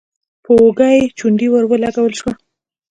[0.43, 2.31] په اوږه يې چونډۍ ور ولګول شوه: